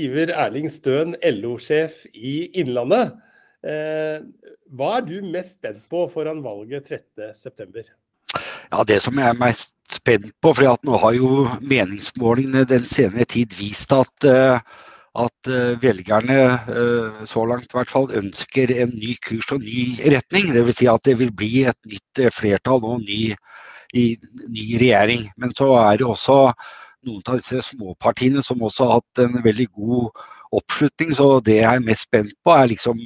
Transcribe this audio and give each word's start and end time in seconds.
Iver 0.00 0.32
Erling 0.32 0.70
Støen, 0.72 1.14
LO-sjef 1.22 2.04
i 2.14 2.50
Innlandet. 2.60 3.16
Eh, 3.66 4.20
hva 4.72 4.92
er 4.96 5.04
du 5.04 5.16
mest 5.26 5.58
spent 5.58 5.82
på 5.90 6.06
foran 6.12 6.40
valget 6.44 6.88
13.9? 6.88 7.84
Ja, 8.70 8.84
Det 8.86 9.00
som 9.02 9.18
jeg 9.18 9.28
er 9.28 9.40
mest 9.40 9.74
spent 9.90 10.30
på, 10.40 10.54
for 10.54 10.78
nå 10.86 11.00
har 11.02 11.16
jo 11.18 11.48
meningsmålingene 11.60 12.64
den 12.70 12.86
senere 12.86 13.26
tid 13.28 13.52
vist 13.58 13.92
at, 13.92 14.24
eh, 14.24 14.60
at 15.20 15.50
eh, 15.50 15.74
velgerne 15.82 17.26
så 17.26 17.44
langt 17.44 17.72
i 17.72 17.76
hvert 17.76 17.90
fall 17.90 18.08
ønsker 18.14 18.70
en 18.70 18.94
ny 18.94 19.16
kurs 19.26 19.50
og 19.52 19.66
ny 19.66 19.98
retning. 20.14 20.52
Dvs. 20.54 20.78
Si 20.78 20.88
at 20.88 21.04
det 21.04 21.18
vil 21.20 21.34
bli 21.34 21.64
et 21.66 21.80
nytt 21.90 22.22
flertall 22.32 22.86
og 22.86 23.02
ny, 23.02 23.34
ny 23.92 24.68
regjering. 24.80 25.26
Men 25.36 25.52
så 25.58 25.74
er 25.82 25.98
det 25.98 26.06
også 26.06 26.44
noen 27.08 27.24
av 27.28 27.40
disse 27.40 27.62
småpartiene 27.70 28.42
som 28.44 28.62
også 28.64 28.88
har 28.88 29.00
hatt 29.00 29.22
en 29.24 29.40
veldig 29.44 29.66
god 29.76 30.24
oppslutning. 30.56 31.12
Så 31.16 31.28
det 31.46 31.60
jeg 31.60 31.68
er 31.68 31.84
mest 31.84 32.08
spent 32.08 32.34
på, 32.44 32.54
er 32.54 32.70
liksom 32.72 33.00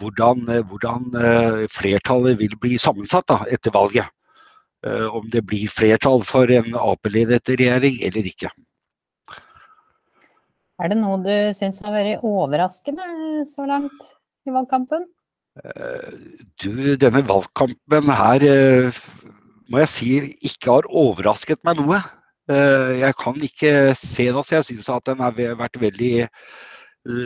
hvordan, 0.00 0.46
hvordan 0.70 1.06
eh, 1.20 1.60
flertallet 1.72 2.40
vil 2.40 2.56
bli 2.60 2.78
sammensatt 2.80 3.28
da, 3.30 3.42
etter 3.52 3.74
valget. 3.76 4.08
Eh, 4.86 5.06
om 5.12 5.28
det 5.32 5.44
blir 5.48 5.70
flertall 5.72 6.24
for 6.24 6.50
en 6.52 6.76
Ap-ledet 6.78 7.52
regjering 7.52 8.00
eller 8.06 8.30
ikke. 8.32 8.52
Er 10.80 10.88
det 10.88 10.96
noe 10.96 11.18
du 11.20 11.34
syns 11.52 11.82
har 11.84 11.92
vært 11.92 12.24
overraskende 12.24 13.04
så 13.52 13.66
langt 13.68 14.14
i 14.48 14.54
valgkampen? 14.54 15.04
Eh, 15.60 16.14
du, 16.62 16.96
denne 16.96 17.20
valgkampen 17.28 18.08
her 18.08 18.46
må 19.70 19.84
jeg 19.84 19.92
si 19.92 20.14
ikke 20.48 20.78
har 20.78 20.88
overrasket 20.88 21.60
meg 21.68 21.78
noe. 21.82 22.00
Eh, 22.50 22.92
jeg 22.98 23.14
kan 23.20 23.36
ikke 23.46 23.94
se 23.98 24.26
det. 24.32 24.44
så 24.46 24.56
Jeg 24.56 24.64
syns 24.68 24.88
at 24.88 25.06
den 25.06 25.22
har 25.22 25.36
vært 25.36 25.78
veldig, 25.80 26.14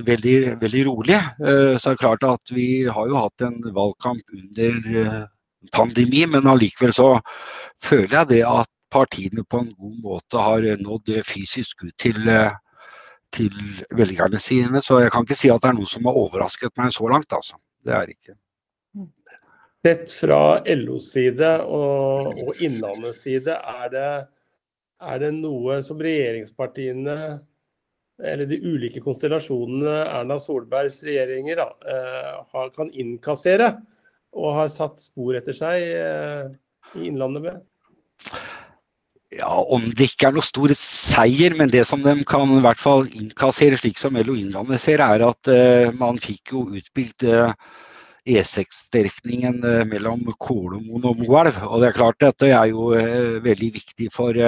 veldig, 0.08 0.36
veldig 0.60 0.82
rolig. 0.88 1.20
Eh, 1.40 1.76
så 1.78 1.90
det 1.90 1.94
er 1.94 2.02
klart 2.02 2.26
at 2.28 2.52
vi 2.52 2.84
har 2.84 3.08
jo 3.08 3.22
hatt 3.22 3.46
en 3.46 3.56
valgkamp 3.76 4.36
under 4.40 5.00
eh, 5.04 5.22
pandemi, 5.72 6.26
men 6.28 6.50
allikevel 6.50 6.92
så 6.92 7.08
føler 7.82 8.18
jeg 8.18 8.30
det 8.34 8.42
at 8.44 8.68
partiene 8.92 9.46
på 9.48 9.62
en 9.62 9.72
god 9.78 9.96
måte 10.04 10.38
har 10.38 10.66
nådd 10.82 11.16
fysisk 11.26 11.82
ut 11.82 11.94
til, 11.98 12.28
til 13.32 13.56
velgerne 13.96 14.38
sine. 14.38 14.82
Så 14.84 15.00
jeg 15.00 15.10
kan 15.10 15.24
ikke 15.24 15.40
si 15.40 15.50
at 15.50 15.64
det 15.64 15.72
er 15.72 15.78
noe 15.80 15.90
som 15.90 16.06
har 16.06 16.20
overrasket 16.20 16.76
meg 16.78 16.92
så 16.94 17.08
langt, 17.10 17.32
altså. 17.32 17.56
Det 17.84 17.96
er 17.96 18.12
ikke. 18.12 18.36
Sett 19.84 20.12
fra 20.16 20.62
LOs 20.64 21.10
side 21.12 21.48
og, 21.64 22.30
og 22.44 22.62
Innlandets 22.64 23.24
side, 23.26 23.52
er 23.52 23.90
det 23.92 24.12
er 25.12 25.20
det 25.22 25.32
noe 25.36 25.80
som 25.86 26.00
regjeringspartiene, 26.02 27.16
eller 28.22 28.46
de 28.46 28.60
ulike 28.62 29.02
konstellasjonene 29.02 29.94
Erna 30.06 30.38
Solbergs 30.42 31.00
regjeringer, 31.06 31.62
da, 31.62 31.68
eh, 31.90 32.66
kan 32.76 32.92
innkassere 32.92 33.74
og 34.34 34.58
har 34.58 34.70
satt 34.72 35.02
spor 35.02 35.36
etter 35.38 35.56
seg 35.56 35.88
eh, 35.94 36.52
i 36.98 37.08
Innlandet 37.10 37.48
med? 37.48 37.62
Ja, 39.34 39.50
Om 39.50 39.88
det 39.96 40.12
ikke 40.12 40.28
er 40.28 40.36
noe 40.36 40.46
stor 40.46 40.72
seier, 40.78 41.54
men 41.58 41.72
det 41.72 41.82
som 41.88 42.02
de 42.04 42.14
kan 42.28 42.50
i 42.54 42.62
hvert 42.62 42.78
fall 42.78 43.08
innkassere, 43.10 43.78
slik 43.80 43.98
som 43.98 44.14
LO 44.14 44.36
Innlandet 44.38 44.82
ser, 44.82 45.02
er 45.02 45.24
at 45.26 45.50
uh, 45.50 45.90
man 45.98 46.20
fikk 46.22 46.54
jo 46.54 46.62
utbygd 46.78 47.26
uh, 47.26 47.50
E6-strekningen 48.30 49.58
uh, 49.64 49.82
mellom 49.90 50.22
Kolomoen 50.38 51.08
og 51.10 51.24
Moelv. 51.24 51.58
Og 51.66 51.82
det 51.82 51.90
er 51.90 51.98
klart 51.98 52.20
dette 52.22 52.52
er 52.52 52.70
jo 52.70 52.92
veldig 53.42 53.72
viktig 53.74 54.10
for 54.14 54.38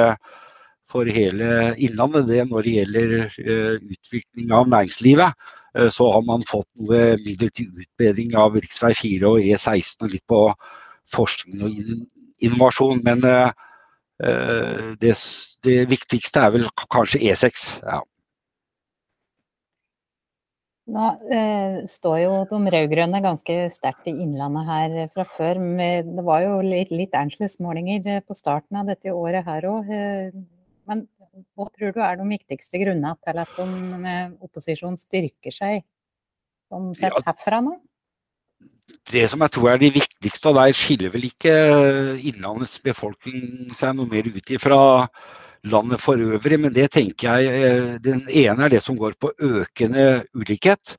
for 0.90 1.08
hele 1.10 1.74
Innlandet. 1.82 2.28
Det 2.30 2.46
når 2.50 2.66
det 2.66 2.74
gjelder 2.78 3.14
uh, 3.26 3.76
utvikling 3.82 4.54
av 4.54 4.70
næringslivet, 4.72 5.46
uh, 5.78 5.88
så 5.92 6.10
har 6.14 6.26
man 6.26 6.46
fått 6.48 6.68
noe 6.80 7.16
midler 7.24 7.52
til 7.54 7.70
utbedring 7.74 8.34
av 8.38 8.56
rv. 8.56 8.72
4 9.02 9.30
og 9.30 9.40
E16 9.42 10.06
og 10.06 10.12
litt 10.14 10.26
på 10.30 10.42
forskning 11.12 11.64
og 11.66 11.78
innovasjon. 12.44 13.02
Men 13.06 13.24
uh, 13.26 14.92
det, 15.02 15.16
det, 15.66 15.80
viktigste 15.90 16.46
er 16.46 16.54
vel 16.54 16.68
kanskje 16.92 17.24
E6. 17.32 17.66
Ja. 17.84 18.02
Nå 20.86 21.06
eh, 21.34 21.80
står 21.90 22.20
jo 22.22 22.34
de 22.46 22.70
rød-grønne 22.70 23.18
ganske 23.18 23.54
sterkt 23.74 24.06
i 24.06 24.12
Innlandet 24.22 24.68
her 24.68 24.92
fra 25.10 25.24
før. 25.26 25.58
Men 25.58 26.12
det 26.14 26.24
var 26.24 26.44
jo 26.44 26.60
litt, 26.62 26.92
litt 26.94 27.16
Angeles-målinger 27.18 28.22
på 28.22 28.36
starten 28.38 28.78
av 28.78 28.92
dette 28.92 29.10
året 29.10 29.42
her 29.50 29.66
òg. 29.66 29.90
Men 30.86 31.04
hva 31.56 31.68
tror 31.74 31.92
du 31.94 32.00
er 32.04 32.18
de 32.20 32.28
viktigste 32.30 32.80
grunnene 32.80 33.14
til 33.26 33.42
at 33.42 33.58
de 33.58 34.14
opposisjonen 34.46 34.98
styrker 35.00 35.54
seg 35.54 35.84
som 36.70 36.92
sett 36.96 37.14
ja, 37.14 37.22
herfra 37.28 37.60
nå? 37.64 37.76
Det 39.10 39.24
som 39.30 39.42
jeg 39.42 39.54
tror 39.54 39.72
er 39.72 39.80
det 39.82 39.92
viktigste, 39.94 40.50
og 40.50 40.58
der 40.58 40.76
skiller 40.76 41.12
vel 41.14 41.26
ikke 41.28 41.54
Innlandets 42.30 42.78
befolkning 42.82 43.74
seg 43.74 43.98
noe 43.98 44.10
mer 44.10 44.26
ut 44.30 44.54
ifra 44.54 44.80
landet 45.66 46.02
for 46.02 46.22
øvrig, 46.22 46.58
men 46.62 46.74
det 46.74 46.88
tenker 46.94 47.42
jeg 47.42 47.66
eh, 47.66 47.92
Den 48.02 48.22
ene 48.30 48.66
er 48.66 48.76
det 48.76 48.82
som 48.84 48.98
går 48.98 49.18
på 49.18 49.32
økende 49.42 50.24
ulikhet. 50.38 50.96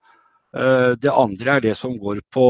Eh, 0.55 0.93
det 0.99 1.13
andre 1.13 1.57
er 1.57 1.67
det 1.69 1.75
som 1.79 1.95
går 1.99 2.19
på 2.31 2.47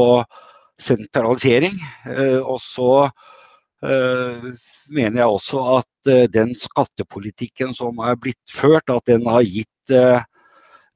sentralisering. 0.82 1.74
Eh, 2.10 2.38
og 2.42 2.58
så 2.62 2.90
Eh, 3.06 3.37
mener 3.82 5.20
jeg 5.20 5.30
også 5.30 5.60
at 5.76 6.10
eh, 6.10 6.26
den 6.30 6.50
skattepolitikken 6.56 7.74
som 7.76 8.00
er 8.02 8.18
blitt 8.18 8.50
ført, 8.50 8.90
at 8.90 9.06
den 9.06 9.26
har 9.30 9.46
gitt 9.46 9.92
eh, 9.94 10.24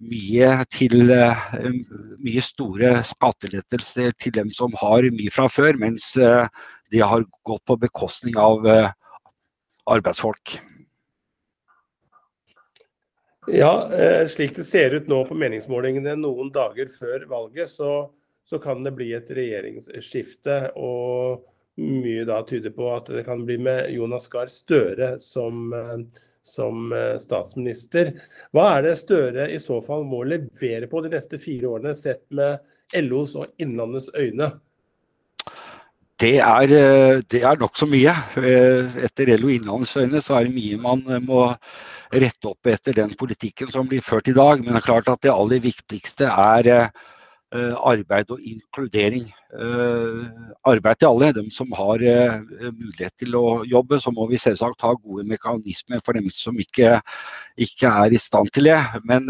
mye 0.03 0.49
til 0.75 0.97
mye 1.07 2.43
store 2.43 2.97
skattelettelser 3.07 4.11
til 4.19 4.35
dem 4.35 4.51
som 4.51 4.75
har 4.81 5.07
mye 5.15 5.31
fra 5.31 5.47
før, 5.47 5.79
mens 5.79 6.09
det 6.91 7.05
har 7.07 7.23
gått 7.47 7.63
på 7.71 7.77
bekostning 7.85 8.35
av 8.35 8.67
arbeidsfolk. 9.87 10.57
Ja, 13.47 13.71
slik 14.27 14.57
det 14.59 14.67
ser 14.67 14.99
ut 14.99 15.07
nå 15.07 15.21
på 15.29 15.39
meningsmålingene 15.39 16.17
noen 16.19 16.51
dager 16.51 16.91
før 16.91 17.29
valget, 17.31 17.71
så, 17.71 18.11
så 18.43 18.59
kan 18.59 18.83
det 18.83 18.97
bli 18.99 19.13
et 19.15 19.31
regjeringsskifte. 19.31 20.59
og 20.75 21.47
mye 21.81 22.25
da 22.29 22.43
tyder 22.47 22.71
på 22.71 22.89
at 22.95 23.09
det 23.13 23.25
kan 23.25 23.45
bli 23.47 23.57
med 23.59 23.91
Jonas 23.93 24.29
Gahr 24.29 24.51
Støre 24.53 25.17
som, 25.21 25.73
eh, 25.73 26.03
som 26.45 26.93
eh, 26.93 27.17
statsminister. 27.23 28.13
Hva 28.53 28.69
er 28.77 28.89
det 28.89 28.99
Støre 29.01 29.49
i 29.53 29.61
så 29.63 29.81
fall 29.85 30.05
må 30.09 30.23
levere 30.29 30.91
på 30.91 31.05
de 31.05 31.15
neste 31.15 31.41
fire 31.41 31.71
årene, 31.73 31.95
sett 31.97 32.25
med 32.31 32.61
LOs 32.99 33.37
og 33.41 33.55
Innlandets 33.63 34.11
øyne? 34.13 34.53
Det 36.23 36.37
er, 36.39 36.75
eh, 36.77 37.23
det 37.33 37.43
er 37.43 37.59
nokså 37.59 37.89
mye. 37.91 38.15
Etter 38.37 39.33
LO 39.39 39.55
Innlandets 39.55 39.97
øyne 39.97 40.21
så 40.23 40.39
er 40.39 40.47
det 40.47 40.59
mye 40.59 40.79
man 40.83 41.03
må 41.25 41.49
rette 42.13 42.51
opp 42.51 42.69
etter 42.69 42.93
den 42.93 43.15
politikken 43.17 43.71
som 43.73 43.89
blir 43.89 44.05
ført 44.05 44.29
i 44.29 44.37
dag. 44.37 44.61
Men 44.61 44.77
det 44.77 44.83
er 44.83 44.91
klart 44.91 45.09
at 45.09 45.25
det 45.25 45.33
aller 45.33 45.63
viktigste 45.65 46.29
er 46.29 46.93
arbeid 47.53 48.31
og 48.33 48.41
inkludering. 48.41 49.27
Eh, 49.53 50.21
arbeid 50.69 51.01
til 51.01 51.11
alle. 51.11 51.33
De 51.37 51.45
som 51.53 51.73
har 51.77 52.03
eh, 52.03 52.37
mulighet 52.73 53.17
til 53.21 53.37
å 53.37 53.63
jobbe. 53.69 54.01
Så 54.01 54.13
må 54.15 54.27
vi 54.31 54.41
selvsagt 54.41 54.85
ha 54.87 54.95
gode 54.97 55.27
mekanismer 55.29 56.01
for 56.05 56.17
dem 56.17 56.31
som 56.33 56.59
ikke, 56.61 56.99
ikke 57.61 57.91
er 58.05 58.15
i 58.15 58.21
stand 58.21 58.53
til 58.55 58.71
det. 58.73 58.81
Men 59.09 59.29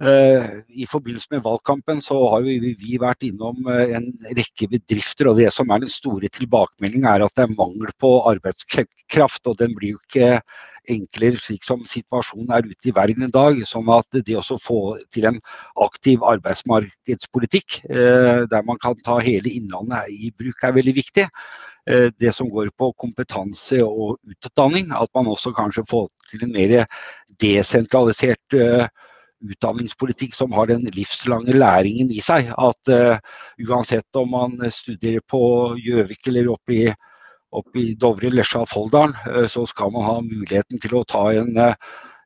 i 0.00 0.86
forbindelse 0.88 1.28
med 1.34 1.42
valgkampen 1.44 1.98
så 2.00 2.16
har 2.32 2.46
vi 2.46 2.94
vært 2.96 3.26
innom 3.26 3.66
en 3.68 4.06
rekke 4.32 4.70
bedrifter. 4.72 5.28
og 5.28 5.36
Det 5.36 5.50
som 5.52 5.68
er 5.68 5.82
den 5.82 5.92
store 5.92 6.30
tilbakemeldingen 6.32 7.04
er 7.04 7.26
at 7.26 7.34
det 7.36 7.44
er 7.44 7.52
mangel 7.52 7.92
på 8.00 8.14
arbeidskraft. 8.30 9.44
og 9.44 9.58
Den 9.60 9.76
blir 9.76 9.98
jo 9.98 10.00
ikke 10.08 10.40
enklere 10.88 11.40
slik 11.40 11.64
som 11.66 11.82
situasjonen 11.88 12.52
er 12.54 12.68
ute 12.68 12.90
i 12.90 12.94
verden 12.94 13.26
i 13.26 13.32
dag. 13.32 13.58
Sånn 13.68 13.88
at 13.92 14.20
det 14.26 14.36
å 14.38 14.58
få 14.60 14.80
til 15.14 15.28
en 15.30 15.40
aktiv 15.84 16.24
arbeidsmarkedspolitikk 16.26 17.82
eh, 17.90 18.46
der 18.50 18.64
man 18.66 18.80
kan 18.82 18.96
ta 19.04 19.18
hele 19.22 19.52
Innlandet 19.52 20.10
i 20.10 20.32
bruk, 20.32 20.62
er 20.62 20.76
veldig 20.76 20.96
viktig. 20.96 21.26
Eh, 21.90 22.08
det 22.20 22.34
som 22.36 22.50
går 22.50 22.72
på 22.78 22.92
kompetanse 23.00 23.82
og 23.84 24.18
utdanning, 24.30 24.90
at 24.94 25.10
man 25.16 25.30
også 25.30 25.54
kanskje 25.56 25.86
får 25.90 26.08
til 26.30 26.46
en 26.46 26.56
mer 26.56 26.76
desentralisert 27.42 28.58
eh, 28.58 28.88
utdanningspolitikk 29.40 30.34
som 30.36 30.52
har 30.52 30.68
den 30.68 30.84
livslange 30.96 31.54
læringen 31.56 32.10
i 32.12 32.20
seg. 32.20 32.50
At 32.60 32.90
uansett 33.64 34.18
om 34.20 34.34
man 34.36 34.58
studerer 34.68 35.24
på 35.24 35.40
Gjøvik 35.80 36.28
eller 36.28 36.50
oppe 36.52 36.76
i 36.76 36.90
oppe 37.50 37.80
i 37.80 37.94
Dovre, 37.98 38.30
Lesja, 38.32 38.62
Folldalen, 38.68 39.14
eh, 39.26 39.46
så 39.46 39.66
skal 39.66 39.92
man 39.94 40.06
ha 40.06 40.16
muligheten 40.24 40.80
til 40.82 40.96
å 40.98 41.04
ta 41.08 41.26
en, 41.34 41.56
eh, 41.58 41.74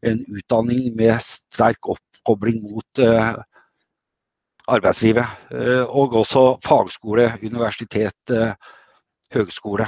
en 0.04 0.20
utdanning 0.28 0.94
med 0.96 1.20
sterk 1.24 1.88
oppkobling 1.88 2.60
mot 2.68 3.00
uh, 3.00 3.40
arbeidslivet. 4.68 5.24
Og 5.88 6.12
også 6.20 6.42
fagskole, 6.60 7.30
universitet, 7.40 8.32
høgskole. 9.32 9.86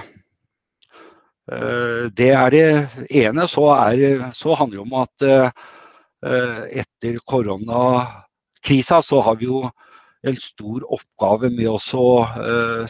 det 2.17 2.31
er 2.33 2.51
det 2.51 2.65
ene. 3.11 3.45
Så, 3.49 3.67
er, 3.77 4.33
så 4.33 4.57
handler 4.57 4.79
det 4.79 4.87
om 4.87 4.97
at 5.03 5.27
etter 6.81 7.21
koronakrisa 7.29 9.03
så 9.05 9.21
har 9.21 9.37
vi 9.37 9.53
jo 9.53 9.67
en 10.27 10.39
stor 10.39 10.85
oppgave 10.95 11.51
med 11.53 11.69
å 11.69 11.77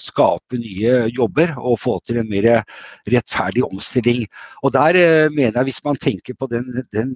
skape 0.00 0.60
nye 0.60 0.94
jobber 1.10 1.52
og 1.58 1.80
få 1.82 1.98
til 2.06 2.20
en 2.22 2.30
mer 2.30 2.62
rettferdig 3.10 3.64
omstilling. 3.66 4.24
Og 4.62 4.72
der 4.76 5.28
mener 5.34 5.58
jeg 5.58 5.72
hvis 5.72 5.84
man 5.84 6.00
tenker 6.00 6.38
på 6.38 6.48
den, 6.52 6.70
den 6.94 7.14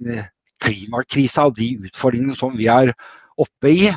klimakrisa 0.61 1.47
og 1.49 1.57
de 1.57 1.73
utfordringene 1.87 2.37
som 2.37 2.57
vi 2.57 2.67
er 2.71 2.93
oppe 3.41 3.71
i, 3.71 3.91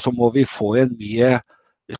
så 0.00 0.12
må 0.12 0.30
vi 0.34 0.48
få 0.48 0.74
en 0.82 0.94
mye 1.00 1.38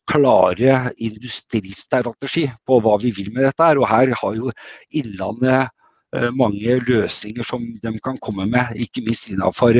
klare 0.07 0.91
industristrategi 1.03 2.45
på 2.67 2.79
hva 2.83 2.97
vi 3.01 3.11
vil 3.15 3.31
med 3.35 3.47
dette. 3.49 3.69
Og 3.79 3.87
her 3.89 4.13
har 4.21 4.35
jo 4.37 4.51
Innlandet 4.95 5.71
mange 6.35 6.79
løsninger 6.87 7.45
som 7.47 7.63
de 7.63 7.93
kan 8.03 8.17
komme 8.19 8.45
med, 8.51 8.75
ikke 8.75 9.03
minst 9.05 9.29
innenfor 9.31 9.77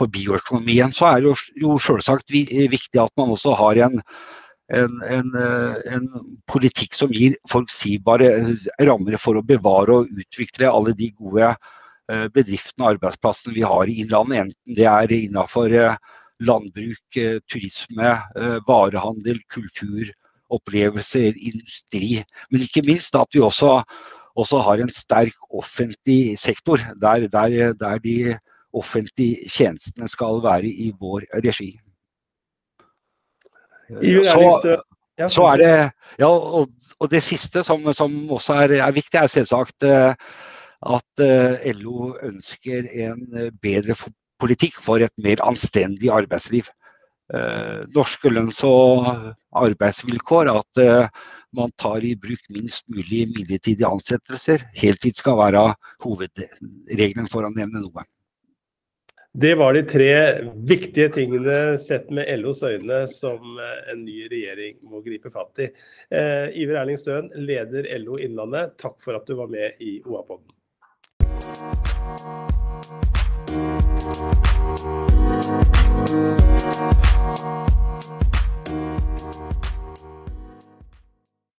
for 0.00 0.12
bioøkonomien. 0.12 0.92
Så 0.94 1.08
er 1.08 1.22
det 1.22 1.34
jo, 1.60 1.76
selvsagt 1.80 2.32
viktig 2.32 3.00
at 3.00 3.12
man 3.18 3.34
også 3.34 3.54
har 3.58 3.80
en, 3.88 4.00
en, 4.72 4.96
en, 5.04 5.34
en 5.96 6.08
politikk 6.50 6.96
som 6.96 7.12
gir 7.12 7.36
forutsigbare 7.50 8.32
rammer 8.88 9.18
for 9.20 9.38
å 9.38 9.44
bevare 9.46 10.02
og 10.02 10.24
utvikle 10.24 10.70
alle 10.70 10.96
de 10.96 11.12
gode 11.18 11.54
bedriftene 12.34 12.84
og 12.84 12.96
arbeidsplassene 12.96 13.54
vi 13.56 13.62
har 13.64 13.88
i 13.88 14.00
Innlandet, 14.02 14.40
enten 14.42 14.76
det 14.76 14.88
er 14.90 15.12
innenfor 15.16 15.72
landbruk, 16.42 17.20
turisme, 17.48 18.16
varehandel, 18.66 19.38
kultur, 19.52 20.10
opplevelser, 20.52 21.32
industri. 21.36 22.20
Men 22.50 22.64
ikke 22.66 22.84
minst 22.86 23.16
at 23.18 23.30
vi 23.34 23.42
også, 23.44 23.80
også 24.38 24.62
har 24.66 24.82
en 24.82 24.92
sterk 24.92 25.36
offentlig 25.50 26.38
sektor, 26.40 26.82
der, 27.00 27.28
der, 27.32 27.72
der 27.78 28.02
de 28.02 28.16
offentlige 28.76 29.48
tjenestene 29.50 30.08
skal 30.10 30.42
være 30.44 30.68
i 30.68 30.90
vår 31.00 31.26
regi. 31.44 31.72
Så, 33.92 34.76
så 35.28 35.46
er 35.52 35.60
det, 35.60 35.72
ja, 36.22 36.28
og, 36.28 36.70
og 36.98 37.10
det 37.12 37.22
siste 37.24 37.64
som, 37.66 37.84
som 37.92 38.14
også 38.32 38.56
er, 38.64 38.78
er, 38.80 38.94
viktig, 38.94 39.18
er 39.20 39.32
selvsagt 39.32 39.84
at 39.84 41.24
LO 41.78 42.12
ønsker 42.24 42.88
en 43.06 43.52
bedre 43.62 43.96
politikk 44.42 44.80
for 44.82 45.04
et 45.04 45.12
mer 45.22 45.42
anstendig 45.44 46.10
arbeidsliv. 46.10 46.70
Norske 47.94 48.32
lønns- 48.32 48.64
og 48.66 49.12
arbeidsvilkår, 49.60 50.50
at 50.56 50.82
man 51.56 51.72
tar 51.80 52.04
i 52.04 52.14
bruk 52.16 52.42
minst 52.54 52.88
mulig 52.88 53.26
midlertidige 53.34 53.88
ansettelser. 53.88 54.64
Heltid 54.76 55.16
skal 55.18 55.38
være 55.40 55.66
hovedregelen 56.04 57.28
for 57.30 57.44
å 57.44 57.52
nevne 57.52 57.84
noe. 57.84 58.04
Det 59.34 59.54
var 59.54 59.72
de 59.72 59.82
tre 59.82 60.42
viktige 60.54 61.08
tingene 61.08 61.78
sett 61.80 62.10
med 62.12 62.28
LOs 62.38 62.60
øyne 62.62 63.06
som 63.08 63.56
en 63.92 64.02
ny 64.04 64.26
regjering 64.28 64.76
må 64.84 65.00
gripe 65.00 65.32
fatt 65.32 65.62
i. 65.64 65.70
Eh, 66.12 66.52
Iver 66.60 66.76
Erling 66.82 67.00
Støen, 67.00 67.30
leder 67.40 67.88
LO 68.02 68.18
Innlandet, 68.20 68.76
takk 68.76 69.00
for 69.00 69.16
at 69.16 69.24
du 69.24 69.32
var 69.40 69.48
med 69.48 69.80
i 69.80 70.02
OA-podden. 70.04 70.52
Thank 76.12 76.36
you. 79.66 79.71